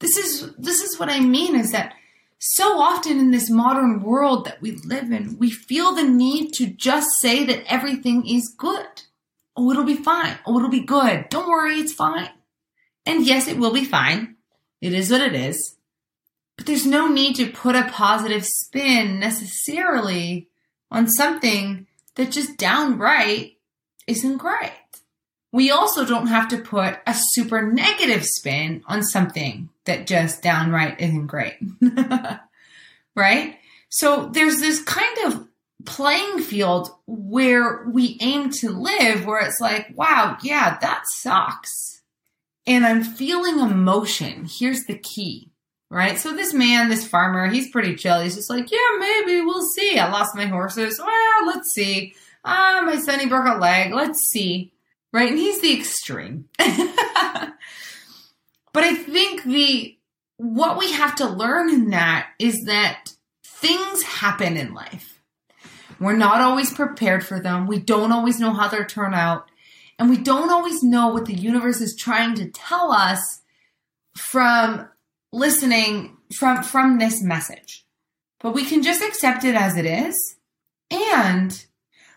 This 0.00 0.18
is, 0.18 0.52
this 0.58 0.82
is 0.82 1.00
what 1.00 1.08
I 1.08 1.20
mean 1.20 1.58
is 1.58 1.72
that 1.72 1.94
so 2.38 2.78
often 2.78 3.18
in 3.18 3.30
this 3.30 3.48
modern 3.48 4.02
world 4.02 4.44
that 4.44 4.60
we 4.60 4.72
live 4.72 5.10
in, 5.10 5.38
we 5.38 5.50
feel 5.50 5.94
the 5.94 6.02
need 6.02 6.52
to 6.52 6.66
just 6.66 7.08
say 7.22 7.46
that 7.46 7.64
everything 7.66 8.28
is 8.28 8.54
good. 8.58 9.04
Oh, 9.56 9.70
it'll 9.70 9.84
be 9.84 9.96
fine. 9.96 10.36
Oh, 10.44 10.58
it'll 10.58 10.68
be 10.68 10.84
good. 10.84 11.30
Don't 11.30 11.48
worry, 11.48 11.76
it's 11.76 11.94
fine. 11.94 12.28
And 13.06 13.24
yes, 13.24 13.48
it 13.48 13.56
will 13.56 13.72
be 13.72 13.86
fine. 13.86 14.36
It 14.80 14.92
is 14.92 15.10
what 15.10 15.20
it 15.20 15.34
is. 15.34 15.76
But 16.56 16.66
there's 16.66 16.86
no 16.86 17.08
need 17.08 17.36
to 17.36 17.50
put 17.50 17.76
a 17.76 17.90
positive 17.90 18.44
spin 18.44 19.18
necessarily 19.18 20.48
on 20.90 21.08
something 21.08 21.86
that 22.16 22.30
just 22.30 22.56
downright 22.56 23.56
isn't 24.06 24.38
great. 24.38 24.72
We 25.52 25.70
also 25.70 26.04
don't 26.04 26.28
have 26.28 26.48
to 26.48 26.58
put 26.58 26.98
a 27.06 27.14
super 27.14 27.62
negative 27.62 28.24
spin 28.24 28.82
on 28.86 29.02
something 29.02 29.68
that 29.84 30.06
just 30.06 30.42
downright 30.42 31.00
isn't 31.00 31.26
great. 31.26 31.56
right? 33.16 33.56
So 33.88 34.28
there's 34.32 34.60
this 34.60 34.82
kind 34.82 35.18
of 35.26 35.48
playing 35.84 36.40
field 36.40 36.90
where 37.06 37.84
we 37.88 38.18
aim 38.20 38.50
to 38.50 38.70
live 38.70 39.26
where 39.26 39.44
it's 39.44 39.60
like, 39.60 39.92
wow, 39.96 40.36
yeah, 40.42 40.78
that 40.80 41.04
sucks. 41.06 41.99
And 42.66 42.84
I'm 42.86 43.02
feeling 43.02 43.58
emotion. 43.58 44.46
Here's 44.48 44.84
the 44.84 44.98
key, 44.98 45.50
right? 45.90 46.18
So 46.18 46.34
this 46.34 46.52
man, 46.52 46.88
this 46.88 47.06
farmer, 47.06 47.48
he's 47.48 47.70
pretty 47.70 47.96
chill. 47.96 48.20
He's 48.20 48.36
just 48.36 48.50
like, 48.50 48.70
yeah, 48.70 48.78
maybe 48.98 49.40
we'll 49.40 49.66
see. 49.66 49.98
I 49.98 50.10
lost 50.10 50.36
my 50.36 50.46
horses. 50.46 50.98
Well, 50.98 51.46
let's 51.46 51.72
see. 51.74 52.14
Ah, 52.44 52.82
my 52.84 52.96
sonny 52.96 53.26
broke 53.26 53.46
a 53.46 53.58
leg. 53.58 53.92
Let's 53.92 54.20
see. 54.30 54.72
Right? 55.12 55.30
And 55.30 55.38
he's 55.38 55.60
the 55.60 55.76
extreme. 55.76 56.48
But 58.72 58.84
I 58.84 58.94
think 58.94 59.44
the 59.44 59.96
what 60.36 60.78
we 60.78 60.92
have 60.92 61.16
to 61.16 61.28
learn 61.28 61.68
in 61.68 61.90
that 61.90 62.28
is 62.38 62.64
that 62.64 63.12
things 63.44 64.02
happen 64.02 64.56
in 64.56 64.72
life. 64.74 65.20
We're 65.98 66.16
not 66.16 66.40
always 66.40 66.72
prepared 66.72 67.26
for 67.26 67.40
them. 67.40 67.66
We 67.66 67.78
don't 67.78 68.12
always 68.12 68.40
know 68.40 68.52
how 68.52 68.68
they 68.68 68.82
turn 68.84 69.12
out. 69.12 69.49
And 70.00 70.08
we 70.08 70.16
don't 70.16 70.50
always 70.50 70.82
know 70.82 71.08
what 71.08 71.26
the 71.26 71.34
universe 71.34 71.82
is 71.82 71.94
trying 71.94 72.34
to 72.36 72.48
tell 72.48 72.90
us 72.90 73.42
from 74.16 74.88
listening 75.30 76.16
from 76.34 76.62
from 76.62 76.98
this 76.98 77.22
message. 77.22 77.84
But 78.40 78.54
we 78.54 78.64
can 78.64 78.82
just 78.82 79.02
accept 79.02 79.44
it 79.44 79.54
as 79.54 79.76
it 79.76 79.84
is. 79.84 80.36
And 80.90 81.66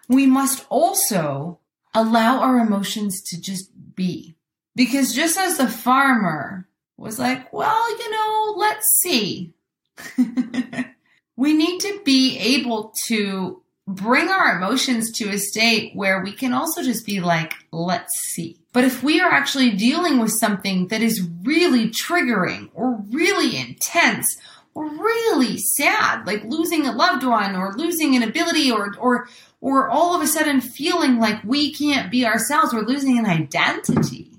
we 0.07 0.25
must 0.25 0.65
also 0.69 1.59
allow 1.93 2.39
our 2.39 2.57
emotions 2.59 3.21
to 3.23 3.41
just 3.41 3.69
be. 3.95 4.35
Because 4.75 5.13
just 5.13 5.37
as 5.37 5.57
the 5.57 5.67
farmer 5.67 6.69
was 6.95 7.19
like, 7.19 7.51
well, 7.51 7.99
you 7.99 8.11
know, 8.11 8.53
let's 8.55 8.87
see. 9.01 9.53
we 11.35 11.53
need 11.53 11.81
to 11.81 12.01
be 12.05 12.37
able 12.37 12.93
to 13.07 13.61
bring 13.87 14.29
our 14.29 14.55
emotions 14.57 15.11
to 15.11 15.29
a 15.29 15.37
state 15.37 15.95
where 15.95 16.23
we 16.23 16.31
can 16.31 16.53
also 16.53 16.81
just 16.81 17.05
be 17.05 17.19
like, 17.19 17.53
let's 17.71 18.13
see. 18.31 18.57
But 18.71 18.85
if 18.85 19.03
we 19.03 19.19
are 19.19 19.31
actually 19.31 19.71
dealing 19.71 20.19
with 20.19 20.31
something 20.31 20.87
that 20.87 21.01
is 21.01 21.27
really 21.43 21.89
triggering 21.89 22.69
or 22.73 23.01
really 23.11 23.57
intense 23.57 24.37
or 24.73 24.89
really 24.89 25.57
sad, 25.57 26.25
like 26.25 26.43
losing 26.45 26.87
a 26.87 26.91
loved 26.93 27.23
one 27.23 27.55
or 27.55 27.73
losing 27.73 28.15
an 28.15 28.23
ability 28.23 28.71
or, 28.71 28.95
or, 28.97 29.27
or 29.61 29.89
all 29.89 30.15
of 30.15 30.21
a 30.21 30.27
sudden 30.27 30.61
feeling 30.61 31.19
like 31.19 31.43
we 31.43 31.73
can't 31.73 32.09
be 32.09 32.25
ourselves, 32.25 32.73
we're 32.73 32.81
losing 32.81 33.19
an 33.19 33.25
identity 33.25 34.33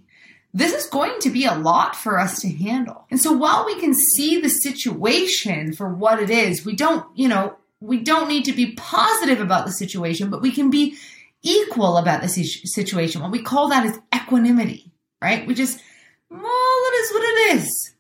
this 0.56 0.72
is 0.72 0.86
going 0.86 1.18
to 1.18 1.30
be 1.30 1.44
a 1.44 1.54
lot 1.54 1.96
for 1.96 2.18
us 2.18 2.40
to 2.40 2.48
handle. 2.48 3.06
And 3.10 3.20
so 3.20 3.32
while 3.32 3.66
we 3.66 3.78
can 3.80 3.92
see 3.92 4.40
the 4.40 4.48
situation 4.48 5.72
for 5.72 5.92
what 5.92 6.22
it 6.22 6.30
is, 6.30 6.64
we 6.64 6.76
don't, 6.76 7.04
you 7.16 7.26
know, 7.26 7.56
we 7.85 8.00
don't 8.00 8.29
need 8.29 8.45
to 8.47 8.53
be 8.53 8.73
positive 8.73 9.41
about 9.41 9.67
the 9.67 9.73
situation, 9.73 10.31
but 10.31 10.41
we 10.41 10.50
can 10.50 10.71
be 10.71 10.97
equal 11.43 11.99
about 11.99 12.23
the 12.23 12.29
situation. 12.29 13.21
What 13.21 13.31
we 13.31 13.43
call 13.43 13.69
that 13.69 13.85
is 13.85 13.99
equanimity, 14.14 14.91
right? 15.21 15.47
We 15.47 15.55
just, 15.55 15.79
well, 16.31 16.41
it 16.41 16.95
is 16.95 17.12
what 17.12 17.23
it 17.23 17.57
is. 17.57 17.95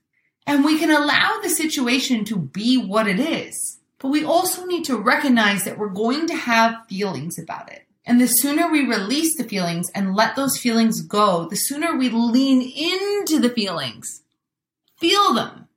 And 0.46 0.64
we 0.64 0.78
can 0.78 0.90
allow 0.90 1.38
the 1.42 1.50
situation 1.50 2.24
to 2.26 2.36
be 2.36 2.78
what 2.78 3.06
it 3.06 3.20
is. 3.20 3.78
But 3.98 4.08
we 4.08 4.24
also 4.24 4.64
need 4.64 4.84
to 4.86 4.96
recognize 4.96 5.64
that 5.64 5.78
we're 5.78 5.88
going 5.88 6.26
to 6.28 6.34
have 6.34 6.86
feelings 6.88 7.38
about 7.38 7.70
it. 7.70 7.86
And 8.06 8.20
the 8.20 8.26
sooner 8.26 8.70
we 8.70 8.86
release 8.86 9.36
the 9.36 9.44
feelings 9.44 9.90
and 9.94 10.14
let 10.14 10.36
those 10.36 10.58
feelings 10.58 11.02
go, 11.02 11.46
the 11.48 11.56
sooner 11.56 11.96
we 11.96 12.08
lean 12.10 12.60
into 12.60 13.40
the 13.40 13.48
feelings, 13.48 14.22
feel 14.98 15.32
them, 15.34 15.68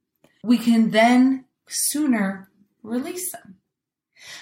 we 0.43 0.57
can 0.57 0.91
then 0.91 1.45
sooner 1.67 2.49
release 2.83 3.31
them. 3.31 3.56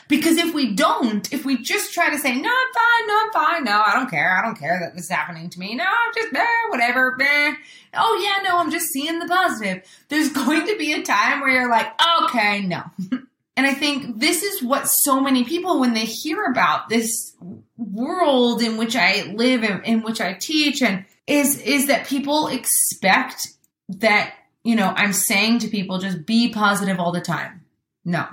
Because 0.07 0.37
if 0.37 0.53
we 0.53 0.73
don't, 0.73 1.31
if 1.33 1.45
we 1.45 1.57
just 1.57 1.93
try 1.93 2.09
to 2.09 2.17
say, 2.17 2.39
no, 2.39 2.49
I'm 2.49 2.73
fine, 2.73 3.07
no, 3.07 3.21
I'm 3.21 3.31
fine, 3.31 3.63
no, 3.63 3.83
I 3.85 3.93
don't 3.93 4.09
care, 4.09 4.37
I 4.37 4.41
don't 4.41 4.57
care 4.57 4.79
that 4.79 4.95
this 4.95 5.05
is 5.05 5.09
happening 5.09 5.49
to 5.49 5.59
me, 5.59 5.75
no, 5.75 5.85
just, 6.13 6.33
eh, 6.33 6.45
whatever, 6.69 7.17
eh. 7.21 7.53
oh 7.95 8.21
yeah, 8.23 8.47
no, 8.47 8.59
I'm 8.59 8.71
just 8.71 8.87
seeing 8.87 9.19
the 9.19 9.27
positive. 9.27 9.83
There's 10.09 10.29
going 10.33 10.67
to 10.67 10.77
be 10.77 10.93
a 10.93 11.01
time 11.01 11.41
where 11.41 11.49
you're 11.49 11.69
like, 11.69 11.87
okay, 12.23 12.61
no. 12.61 12.83
And 13.57 13.65
I 13.65 13.73
think 13.73 14.19
this 14.19 14.43
is 14.43 14.61
what 14.61 14.89
so 14.89 15.21
many 15.21 15.45
people, 15.45 15.79
when 15.79 15.93
they 15.93 16.03
hear 16.05 16.43
about 16.43 16.89
this 16.89 17.35
world 17.77 18.61
in 18.61 18.75
which 18.75 18.95
I 18.95 19.31
live 19.33 19.63
and 19.63 19.85
in 19.85 20.01
which 20.01 20.19
I 20.19 20.33
teach, 20.33 20.81
and 20.81 21.05
is 21.25 21.61
is 21.61 21.87
that 21.87 22.07
people 22.07 22.47
expect 22.47 23.47
that 23.87 24.33
you 24.63 24.75
know 24.75 24.93
I'm 24.95 25.13
saying 25.13 25.59
to 25.59 25.69
people 25.69 25.99
just 25.99 26.25
be 26.25 26.51
positive 26.51 26.99
all 26.99 27.13
the 27.13 27.21
time. 27.21 27.63
No, 28.03 28.27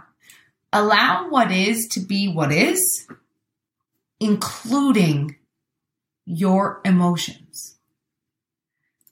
allow 0.73 1.29
what 1.29 1.50
is 1.50 1.87
to 1.88 2.00
be 2.00 2.29
what 2.29 2.52
is, 2.52 3.07
including 4.21 5.37
your 6.25 6.81
emotions. 6.85 7.76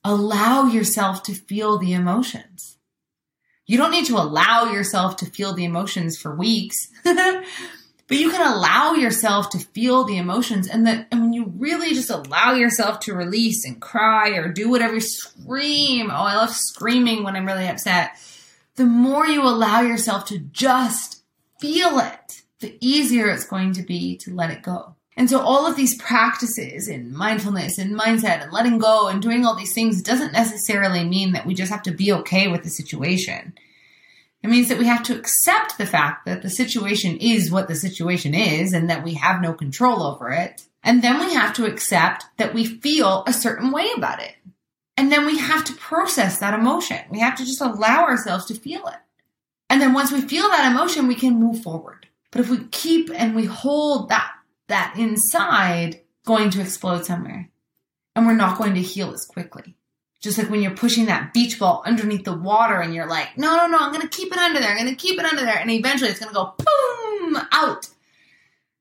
Allow 0.03 0.65
yourself 0.65 1.23
to 1.25 1.35
feel 1.35 1.79
the 1.79 1.93
emotions. 1.93 2.79
You 3.67 3.77
don't 3.77 3.91
need 3.91 4.07
to 4.07 4.17
allow 4.17 4.73
yourself 4.73 5.17
to 5.19 5.27
feel 5.27 5.53
the 5.53 5.65
emotions 5.65 6.19
for 6.19 6.35
weeks. 6.35 6.77
but 7.05 8.19
you 8.19 8.31
can 8.31 8.41
allow 8.41 8.95
yourself 8.95 9.51
to 9.51 9.59
feel 9.59 10.03
the 10.03 10.17
emotions 10.17 10.67
and 10.67 10.85
that 10.87 11.07
and 11.13 11.21
when 11.21 11.33
you 11.33 11.53
really 11.57 11.95
just 11.95 12.11
allow 12.11 12.53
yourself 12.53 12.99
to 12.99 13.15
release 13.15 13.65
and 13.65 13.81
cry 13.81 14.31
or 14.31 14.53
do 14.53 14.69
whatever 14.69 14.99
scream 14.99 16.11
oh 16.11 16.25
i 16.25 16.35
love 16.35 16.51
screaming 16.51 17.23
when 17.23 17.37
i'm 17.37 17.47
really 17.47 17.69
upset 17.69 18.11
the 18.75 18.85
more 18.85 19.27
you 19.27 19.43
allow 19.43 19.81
yourself 19.81 20.25
to 20.25 20.39
just 20.39 21.20
feel 21.61 21.99
it 21.99 22.43
the 22.61 22.77
easier 22.81 23.29
it's 23.29 23.47
going 23.47 23.73
to 23.73 23.83
be 23.83 24.17
to 24.17 24.35
let 24.35 24.51
it 24.51 24.63
go 24.63 24.95
And 25.17 25.29
so 25.29 25.41
all 25.41 25.67
of 25.67 25.77
these 25.77 26.01
practices 26.01 26.89
in 26.89 27.15
mindfulness 27.15 27.79
and 27.79 27.99
mindset 27.99 28.43
and 28.43 28.53
letting 28.53 28.79
go 28.79 29.09
and 29.09 29.21
doing 29.21 29.45
all 29.45 29.55
these 29.55 29.75
things 29.75 30.03
doesn't 30.03 30.33
necessarily 30.33 31.05
mean 31.05 31.33
that 31.33 31.47
we 31.47 31.55
just 31.55 31.71
have 31.71 31.83
to 31.83 31.91
be 31.91 32.13
okay 32.13 32.49
with 32.49 32.63
the 32.63 32.71
situation. 32.71 33.53
It 34.43 34.49
means 34.49 34.69
that 34.69 34.79
we 34.79 34.87
have 34.87 35.03
to 35.05 35.19
accept 35.19 35.77
the 35.77 35.85
fact 35.87 36.25
that 36.25 36.41
the 36.43 36.49
situation 36.49 37.19
is 37.19 37.51
what 37.51 37.69
the 37.69 37.75
situation 37.75 38.35
is 38.35 38.73
and 38.73 38.89
that 38.89 39.05
we 39.05 39.15
have 39.15 39.43
no 39.43 39.53
control 39.53 40.03
over 40.03 40.31
it. 40.31 40.63
And 40.83 41.03
then 41.03 41.21
we 41.21 41.35
have 41.35 41.53
to 41.57 41.67
accept 41.67 42.25
that 42.39 42.55
we 42.55 42.65
feel 42.65 43.23
a 43.27 43.35
certain 43.35 43.71
way 43.71 43.91
about 43.95 44.23
it. 44.23 44.37
And 44.97 45.13
then 45.13 45.27
we 45.27 45.37
have 45.39 45.65
to 45.65 45.75
process 45.75 46.39
that 46.39 46.59
emotion. 46.59 46.99
We 47.11 47.21
have 47.21 47.37
to 47.37 47.45
just 47.45 47.61
allow 47.61 48.05
ourselves 48.05 48.47
to 48.47 48.55
feel 48.55 48.87
it. 48.87 48.97
And 49.71 49.81
then 49.81 49.95
once 49.95 50.13
we 50.13 50.21
feel 50.21 50.49
that 50.49 50.71
emotion, 50.71 51.07
we 51.07 51.15
can 51.15 51.41
move 51.41 51.63
forward. 51.63 52.09
But 52.31 52.43
if 52.43 52.51
we 52.51 52.65
keep 52.65 53.11
and 53.15 53.35
we 53.35 53.47
hold 53.47 54.11
that 54.11 54.33
that 54.71 54.95
inside 54.97 56.01
going 56.25 56.51
to 56.51 56.61
explode 56.61 57.05
somewhere. 57.05 57.51
And 58.17 58.27
we're 58.27 58.35
not 58.35 58.59
going 58.59 58.75
to 58.75 58.81
heal 58.81 59.13
as 59.13 59.27
quickly. 59.27 59.77
Just 60.21 60.39
like 60.39 60.51
when 60.51 60.61
you're 60.61 60.73
pushing 60.73 61.07
that 61.07 61.33
beach 61.33 61.59
ball 61.59 61.83
underneath 61.87 62.25
the 62.25 62.37
water 62.37 62.81
and 62.81 62.95
you're 62.95 63.09
like, 63.09 63.39
no, 63.39 63.57
no, 63.57 63.67
no, 63.67 63.79
I'm 63.79 63.93
going 63.93 64.07
to 64.07 64.17
keep 64.17 64.33
it 64.33 64.39
under 64.39 64.61
there. 64.61 64.71
I'm 64.71 64.79
going 64.79 64.95
to 64.95 64.95
keep 64.95 65.19
it 65.19 65.25
under 65.25 65.45
there. 65.45 65.59
And 65.59 65.71
eventually 65.71 66.11
it's 66.11 66.21
going 66.21 66.29
to 66.29 66.35
go 66.35 66.55
boom 66.59 67.39
out. 67.53 67.89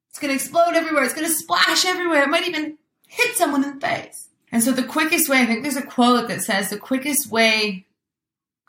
It's 0.10 0.19
going 0.19 0.29
to 0.29 0.36
explode 0.36 0.75
everywhere. 0.75 1.03
It's 1.03 1.13
going 1.13 1.27
to 1.27 1.34
splash 1.34 1.86
everywhere. 1.86 2.24
It 2.24 2.29
might 2.29 2.48
even 2.48 2.77
hit 3.08 3.38
someone 3.38 3.63
in 3.63 3.75
the 3.75 3.88
face. 3.88 4.27
And 4.51 4.63
so 4.63 4.72
the 4.72 4.84
quickest 4.84 5.29
way, 5.29 5.41
I 5.41 5.46
think 5.46 5.62
there's 5.62 5.77
a 5.77 5.86
quote 5.86 6.27
that 6.27 6.41
says 6.41 6.69
the 6.69 6.77
quickest 6.77 7.31
way, 7.31 7.86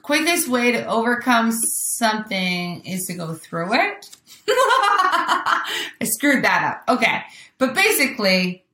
quickest 0.03 0.49
way 0.49 0.73
to 0.73 0.87
overcome 0.87 1.53
something 1.53 2.85
is 2.85 3.07
to 3.07 3.15
go 3.15 3.35
through 3.35 3.75
it. 3.75 4.11
I 4.49 6.05
screwed 6.05 6.45
that 6.45 6.83
up. 6.89 6.97
Okay. 6.97 7.23
But 7.59 7.75
basically, 7.75 8.65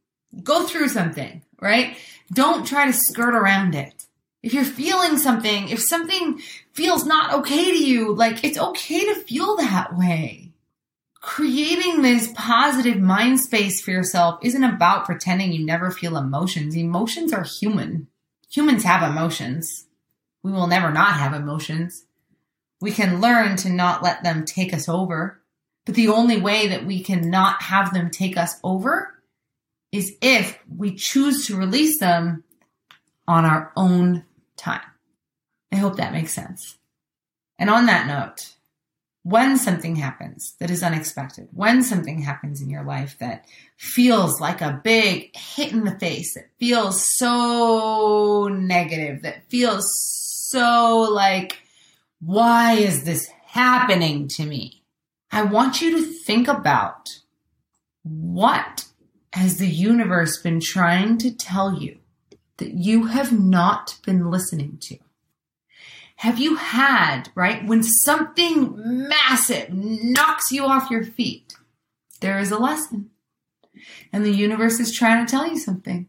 go 0.42 0.66
through 0.66 0.88
something, 0.88 1.42
right? 1.60 1.96
Don't 2.32 2.66
try 2.66 2.86
to 2.86 2.92
skirt 2.92 3.34
around 3.34 3.74
it. 3.74 3.92
If 4.42 4.54
you're 4.54 4.64
feeling 4.64 5.18
something, 5.18 5.68
if 5.68 5.82
something 5.82 6.40
feels 6.72 7.04
not 7.04 7.34
okay 7.34 7.64
to 7.72 7.84
you, 7.84 8.14
like 8.14 8.44
it's 8.44 8.58
okay 8.58 9.04
to 9.06 9.20
feel 9.20 9.56
that 9.56 9.96
way. 9.96 10.52
Creating 11.20 12.02
this 12.02 12.32
positive 12.36 13.00
mind 13.00 13.40
space 13.40 13.80
for 13.80 13.90
yourself 13.90 14.38
isn't 14.42 14.62
about 14.62 15.06
pretending 15.06 15.52
you 15.52 15.66
never 15.66 15.90
feel 15.90 16.16
emotions. 16.16 16.76
Emotions 16.76 17.32
are 17.32 17.42
human. 17.42 18.06
Humans 18.50 18.84
have 18.84 19.10
emotions. 19.10 19.85
We 20.46 20.52
will 20.52 20.68
never 20.68 20.92
not 20.92 21.14
have 21.14 21.34
emotions. 21.34 22.04
We 22.80 22.92
can 22.92 23.20
learn 23.20 23.56
to 23.56 23.68
not 23.68 24.04
let 24.04 24.22
them 24.22 24.44
take 24.44 24.72
us 24.72 24.88
over. 24.88 25.42
But 25.84 25.96
the 25.96 26.06
only 26.06 26.40
way 26.40 26.68
that 26.68 26.86
we 26.86 27.02
can 27.02 27.30
not 27.30 27.62
have 27.62 27.92
them 27.92 28.10
take 28.12 28.36
us 28.36 28.54
over 28.62 29.20
is 29.90 30.14
if 30.22 30.56
we 30.68 30.94
choose 30.94 31.46
to 31.46 31.56
release 31.56 31.98
them 31.98 32.44
on 33.26 33.44
our 33.44 33.72
own 33.74 34.22
time. 34.56 34.86
I 35.72 35.76
hope 35.76 35.96
that 35.96 36.12
makes 36.12 36.32
sense. 36.32 36.78
And 37.58 37.68
on 37.68 37.86
that 37.86 38.06
note, 38.06 38.54
when 39.24 39.58
something 39.58 39.96
happens 39.96 40.54
that 40.60 40.70
is 40.70 40.84
unexpected, 40.84 41.48
when 41.50 41.82
something 41.82 42.22
happens 42.22 42.62
in 42.62 42.70
your 42.70 42.84
life 42.84 43.16
that 43.18 43.46
feels 43.78 44.40
like 44.40 44.60
a 44.60 44.80
big 44.84 45.34
hit 45.34 45.72
in 45.72 45.82
the 45.82 45.98
face, 45.98 46.34
that 46.34 46.50
feels 46.60 47.04
so 47.16 48.46
negative, 48.46 49.22
that 49.22 49.50
feels 49.50 50.25
so 50.48 51.08
like, 51.10 51.58
why 52.20 52.74
is 52.74 53.02
this 53.02 53.28
happening 53.46 54.28
to 54.28 54.46
me? 54.46 54.84
I 55.32 55.42
want 55.42 55.80
you 55.82 55.90
to 55.96 56.02
think 56.02 56.46
about 56.46 57.08
what 58.04 58.86
has 59.32 59.58
the 59.58 59.66
universe 59.66 60.40
been 60.40 60.60
trying 60.60 61.18
to 61.18 61.34
tell 61.34 61.74
you 61.74 61.98
that 62.58 62.74
you 62.74 63.06
have 63.06 63.32
not 63.32 63.98
been 64.06 64.30
listening 64.30 64.78
to? 64.82 64.98
Have 66.16 66.38
you 66.38 66.54
had, 66.54 67.28
right, 67.34 67.66
when 67.66 67.82
something 67.82 68.74
massive 69.08 69.72
knocks 69.72 70.52
you 70.52 70.64
off 70.64 70.90
your 70.90 71.02
feet, 71.02 71.54
there 72.20 72.38
is 72.38 72.52
a 72.52 72.58
lesson. 72.58 73.10
And 74.12 74.24
the 74.24 74.30
universe 74.30 74.78
is 74.78 74.96
trying 74.96 75.26
to 75.26 75.30
tell 75.30 75.48
you 75.48 75.58
something. 75.58 76.08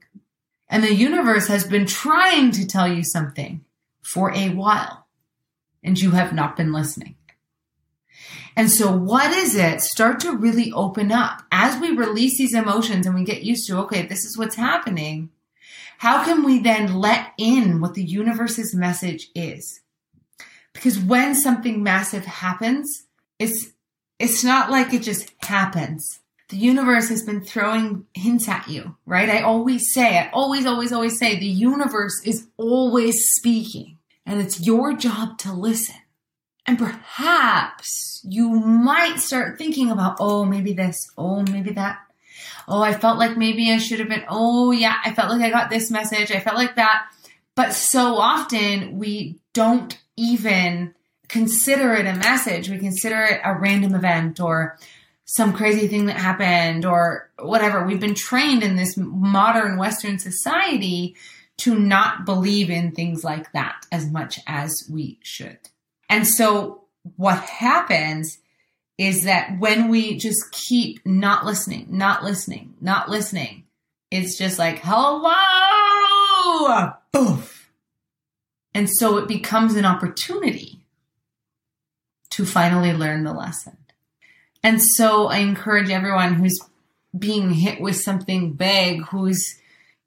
And 0.69 0.83
the 0.83 0.93
universe 0.93 1.47
has 1.47 1.65
been 1.65 1.87
trying 1.87 2.51
to 2.51 2.67
tell 2.67 2.87
you 2.87 3.03
something 3.03 3.65
for 4.07 4.33
a 4.33 4.49
while. 4.49 5.05
And 5.83 5.99
you 5.99 6.11
have 6.11 6.33
not 6.33 6.55
been 6.55 6.71
listening. 6.71 7.15
And 8.55 8.71
so 8.71 8.91
what 8.91 9.35
is 9.35 9.55
it? 9.55 9.81
Start 9.81 10.19
to 10.21 10.35
really 10.35 10.71
open 10.71 11.11
up 11.11 11.43
as 11.51 11.79
we 11.79 11.91
release 11.91 12.37
these 12.37 12.55
emotions 12.55 13.05
and 13.05 13.13
we 13.13 13.23
get 13.23 13.43
used 13.43 13.67
to, 13.67 13.77
okay, 13.79 14.07
this 14.07 14.23
is 14.23 14.37
what's 14.37 14.55
happening. 14.55 15.29
How 15.99 16.23
can 16.23 16.43
we 16.43 16.59
then 16.59 16.95
let 16.95 17.33
in 17.37 17.81
what 17.81 17.93
the 17.93 18.03
universe's 18.03 18.73
message 18.73 19.29
is? 19.35 19.81
Because 20.73 20.97
when 20.97 21.35
something 21.35 21.83
massive 21.83 22.25
happens, 22.25 23.05
it's, 23.39 23.73
it's 24.19 24.43
not 24.43 24.71
like 24.71 24.93
it 24.93 25.03
just 25.03 25.31
happens. 25.43 26.19
The 26.49 26.57
universe 26.57 27.09
has 27.09 27.23
been 27.23 27.41
throwing 27.41 28.05
hints 28.13 28.47
at 28.47 28.67
you, 28.67 28.95
right? 29.05 29.29
I 29.29 29.41
always 29.41 29.91
say, 29.93 30.17
I 30.17 30.29
always, 30.31 30.65
always, 30.65 30.93
always 30.93 31.19
say 31.19 31.37
the 31.37 31.45
universe 31.45 32.21
is 32.23 32.47
always 32.57 33.15
speaking 33.35 33.96
and 34.27 34.41
it's 34.41 34.59
your 34.59 34.93
job 34.93 35.37
to 35.39 35.53
listen. 35.53 35.95
And 36.65 36.77
perhaps 36.77 38.21
you 38.25 38.49
might 38.49 39.19
start 39.19 39.57
thinking 39.57 39.89
about, 39.89 40.17
oh, 40.19 40.43
maybe 40.43 40.73
this, 40.73 41.09
oh, 41.17 41.43
maybe 41.43 41.71
that. 41.71 41.99
Oh, 42.67 42.81
I 42.81 42.93
felt 42.93 43.17
like 43.17 43.37
maybe 43.37 43.71
I 43.71 43.77
should 43.77 43.99
have 43.99 44.09
been, 44.09 44.25
oh, 44.27 44.71
yeah, 44.71 44.97
I 45.03 45.13
felt 45.13 45.31
like 45.31 45.41
I 45.41 45.49
got 45.49 45.69
this 45.69 45.89
message. 45.89 46.29
I 46.29 46.41
felt 46.41 46.57
like 46.57 46.75
that. 46.75 47.07
But 47.55 47.73
so 47.73 48.17
often 48.17 48.99
we 48.99 49.39
don't 49.53 49.97
even 50.17 50.93
consider 51.29 51.93
it 51.93 52.05
a 52.05 52.13
message. 52.13 52.69
We 52.69 52.79
consider 52.79 53.23
it 53.23 53.39
a 53.45 53.55
random 53.55 53.95
event 53.95 54.41
or 54.41 54.77
some 55.23 55.53
crazy 55.53 55.87
thing 55.87 56.07
that 56.07 56.17
happened 56.17 56.85
or 56.85 57.29
whatever. 57.39 57.85
We've 57.85 57.99
been 57.99 58.13
trained 58.13 58.63
in 58.63 58.75
this 58.75 58.97
modern 58.97 59.77
Western 59.77 60.19
society 60.19 61.15
to 61.59 61.77
not 61.77 62.25
believe 62.25 62.69
in 62.69 62.91
things 62.91 63.23
like 63.23 63.51
that 63.53 63.85
as 63.91 64.09
much 64.11 64.39
as 64.47 64.87
we 64.91 65.19
should. 65.23 65.57
And 66.09 66.27
so 66.27 66.83
what 67.15 67.39
happens 67.39 68.37
is 68.97 69.23
that 69.25 69.59
when 69.59 69.89
we 69.89 70.17
just 70.17 70.51
keep 70.51 71.05
not 71.05 71.45
listening, 71.45 71.87
not 71.89 72.23
listening, 72.23 72.75
not 72.81 73.09
listening, 73.09 73.65
it's 74.09 74.37
just 74.37 74.57
like, 74.57 74.79
hello, 74.83 75.33
poof. 77.11 77.71
And 78.73 78.89
so 78.89 79.17
it 79.17 79.27
becomes 79.27 79.75
an 79.75 79.85
opportunity 79.85 80.79
to 82.31 82.45
finally 82.45 82.93
learn 82.93 83.23
the 83.23 83.33
lesson. 83.33 83.77
And 84.63 84.81
so 84.81 85.27
I 85.27 85.37
encourage 85.37 85.89
everyone 85.89 86.35
who's 86.35 86.59
being 87.17 87.51
hit 87.51 87.81
with 87.81 87.95
something 87.95 88.53
big, 88.53 89.01
who's 89.05 89.57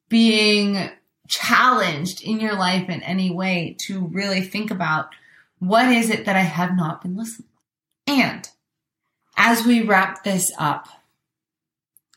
being 0.08 0.90
challenged 1.30 2.22
in 2.22 2.40
your 2.40 2.54
life 2.54 2.90
in 2.90 3.02
any 3.02 3.30
way 3.30 3.76
to 3.86 4.06
really 4.08 4.42
think 4.42 4.70
about 4.70 5.14
what 5.60 5.86
is 5.88 6.10
it 6.10 6.26
that 6.26 6.36
I 6.36 6.40
have 6.40 6.76
not 6.76 7.00
been 7.00 7.16
listening? 7.16 7.48
And 8.06 8.46
as 9.36 9.64
we 9.64 9.82
wrap 9.82 10.24
this 10.24 10.52
up, 10.58 10.88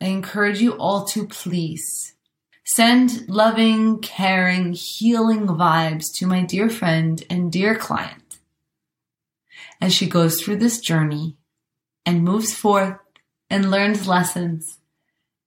I 0.01 0.07
encourage 0.07 0.59
you 0.59 0.73
all 0.73 1.05
to 1.05 1.27
please 1.27 2.15
send 2.65 3.29
loving, 3.29 3.99
caring, 3.99 4.73
healing 4.73 5.47
vibes 5.47 6.11
to 6.15 6.25
my 6.25 6.41
dear 6.41 6.69
friend 6.69 7.23
and 7.29 7.51
dear 7.51 7.75
client 7.75 8.39
as 9.79 9.93
she 9.93 10.07
goes 10.07 10.41
through 10.41 10.55
this 10.55 10.79
journey 10.79 11.37
and 12.05 12.23
moves 12.23 12.53
forth 12.53 12.97
and 13.49 13.69
learns 13.69 14.07
lessons 14.07 14.79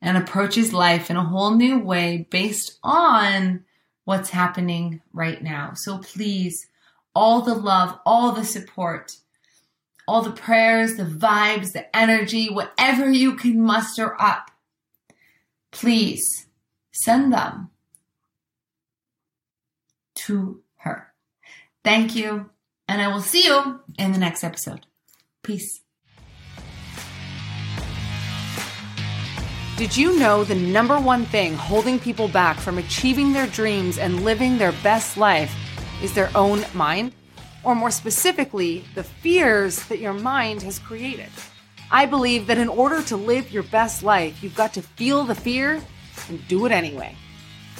and 0.02 0.16
approaches 0.16 0.72
life 0.72 1.10
in 1.10 1.16
a 1.16 1.24
whole 1.24 1.54
new 1.54 1.78
way 1.78 2.26
based 2.30 2.78
on 2.82 3.64
what's 4.04 4.30
happening 4.30 5.00
right 5.12 5.42
now. 5.42 5.72
So 5.74 5.98
please 5.98 6.66
all 7.14 7.40
the 7.40 7.54
love, 7.54 7.98
all 8.04 8.32
the 8.32 8.44
support, 8.44 9.16
all 10.06 10.22
the 10.22 10.30
prayers, 10.30 10.96
the 10.96 11.04
vibes, 11.04 11.72
the 11.72 11.96
energy, 11.96 12.48
whatever 12.50 13.10
you 13.10 13.36
can 13.36 13.60
muster 13.60 14.20
up. 14.20 14.50
Please 15.72 16.46
send 16.92 17.32
them 17.32 17.70
to 20.14 20.62
her. 20.76 21.12
Thank 21.82 22.14
you, 22.14 22.50
and 22.88 23.00
I 23.00 23.08
will 23.08 23.20
see 23.20 23.44
you 23.44 23.80
in 23.98 24.12
the 24.12 24.18
next 24.18 24.44
episode. 24.44 24.86
Peace. 25.42 25.80
Did 29.76 29.94
you 29.94 30.18
know 30.18 30.42
the 30.42 30.54
number 30.54 30.98
one 30.98 31.26
thing 31.26 31.52
holding 31.52 31.98
people 31.98 32.28
back 32.28 32.56
from 32.56 32.78
achieving 32.78 33.34
their 33.34 33.46
dreams 33.46 33.98
and 33.98 34.24
living 34.24 34.56
their 34.56 34.72
best 34.82 35.18
life 35.18 35.54
is 36.02 36.14
their 36.14 36.30
own 36.34 36.64
mind, 36.72 37.12
or 37.62 37.74
more 37.74 37.90
specifically, 37.90 38.86
the 38.94 39.04
fears 39.04 39.86
that 39.88 39.98
your 39.98 40.14
mind 40.14 40.62
has 40.62 40.78
created. 40.78 41.28
I 41.90 42.06
believe 42.06 42.46
that 42.46 42.56
in 42.56 42.68
order 42.68 43.02
to 43.02 43.18
live 43.18 43.52
your 43.52 43.64
best 43.64 44.02
life, 44.02 44.42
you've 44.42 44.56
got 44.56 44.72
to 44.74 44.82
feel 44.82 45.24
the 45.24 45.34
fear 45.34 45.82
and 46.30 46.48
do 46.48 46.64
it 46.64 46.72
anyway. 46.72 47.14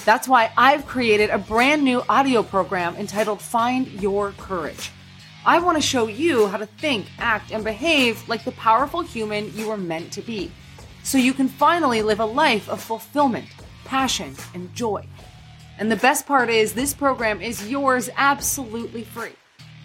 That's 0.05 0.27
why 0.27 0.51
I've 0.55 0.85
created 0.85 1.31
a 1.31 1.39
brand 1.39 1.83
new 1.83 2.03
audio 2.07 2.43
program 2.43 2.95
entitled 2.97 3.41
Find 3.41 3.87
Your 3.99 4.33
Courage. 4.33 4.91
I 5.47 5.57
want 5.57 5.79
to 5.79 5.81
show 5.81 6.05
you 6.05 6.45
how 6.45 6.57
to 6.57 6.67
think, 6.67 7.07
act, 7.17 7.51
and 7.51 7.63
behave 7.63 8.29
like 8.29 8.43
the 8.43 8.51
powerful 8.51 9.01
human 9.01 9.51
you 9.57 9.69
were 9.69 9.77
meant 9.77 10.11
to 10.13 10.21
be, 10.21 10.51
so 11.07 11.17
you 11.17 11.33
can 11.33 11.47
finally 11.47 12.01
live 12.01 12.19
a 12.19 12.25
life 12.25 12.67
of 12.67 12.81
fulfillment, 12.83 13.45
passion, 13.85 14.35
and 14.53 14.73
joy. 14.73 15.07
And 15.79 15.89
the 15.89 15.95
best 15.95 16.27
part 16.27 16.49
is, 16.49 16.73
this 16.73 16.93
program 16.93 17.39
is 17.41 17.69
yours 17.69 18.09
absolutely 18.17 19.05
free. 19.05 19.31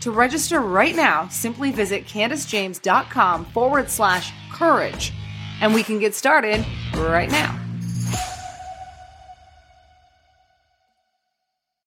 To 0.01 0.11
register 0.11 0.61
right 0.61 0.97
now, 0.97 1.29
simply 1.29 1.71
visit 1.71 2.07
CandaceJames.com 2.07 3.45
forward 3.45 3.89
slash 3.89 4.33
courage, 4.51 5.13
and 5.61 5.73
we 5.73 5.85
can 5.85 6.01
get 6.01 6.17
started 6.17 6.67
right 6.97 7.31
now. 7.31 7.57